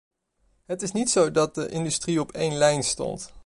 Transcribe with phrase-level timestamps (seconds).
[0.65, 3.33] Het is niet zo dat de industrie op één lijn stond.